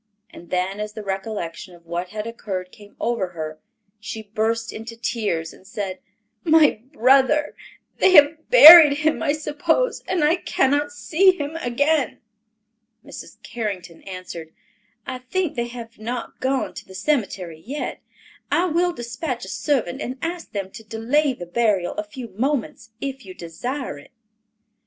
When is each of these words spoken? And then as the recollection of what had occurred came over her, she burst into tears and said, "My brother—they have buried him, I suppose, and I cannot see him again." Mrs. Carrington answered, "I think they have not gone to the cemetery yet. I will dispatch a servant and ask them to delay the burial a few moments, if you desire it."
And 0.31 0.49
then 0.49 0.79
as 0.79 0.93
the 0.93 1.03
recollection 1.03 1.75
of 1.75 1.85
what 1.85 2.09
had 2.09 2.25
occurred 2.25 2.71
came 2.71 2.95
over 2.99 3.27
her, 3.33 3.59
she 3.99 4.23
burst 4.23 4.73
into 4.73 4.97
tears 4.97 5.53
and 5.53 5.67
said, 5.67 5.99
"My 6.43 6.81
brother—they 6.91 8.13
have 8.13 8.49
buried 8.49 8.93
him, 8.97 9.21
I 9.21 9.33
suppose, 9.33 10.01
and 10.07 10.23
I 10.23 10.37
cannot 10.37 10.91
see 10.91 11.33
him 11.37 11.55
again." 11.57 12.19
Mrs. 13.05 13.43
Carrington 13.43 14.01
answered, 14.01 14.51
"I 15.05 15.19
think 15.19 15.53
they 15.55 15.67
have 15.67 15.99
not 15.99 16.39
gone 16.39 16.73
to 16.73 16.85
the 16.87 16.95
cemetery 16.95 17.61
yet. 17.63 18.01
I 18.51 18.65
will 18.65 18.93
dispatch 18.93 19.45
a 19.45 19.49
servant 19.49 20.01
and 20.01 20.17
ask 20.19 20.51
them 20.51 20.71
to 20.71 20.83
delay 20.83 21.33
the 21.35 21.45
burial 21.45 21.93
a 21.93 22.03
few 22.03 22.29
moments, 22.29 22.89
if 23.01 23.23
you 23.23 23.35
desire 23.35 23.99
it." 23.99 24.09